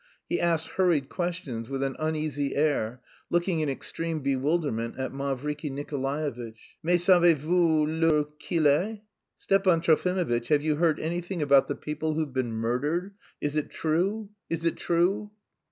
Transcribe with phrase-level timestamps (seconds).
[0.27, 6.77] He asked hurried questions with an uneasy air, looking in extreme bewilderment at Mavriky Nikolaevitch.
[6.81, 8.99] "Mais savez vous l'heure qu'il est?"
[9.37, 13.13] "Stepan Trofimovitch, have you heard anything about the people who've been murdered?...
[13.41, 14.29] Is it true?
[14.49, 15.29] Is it true?"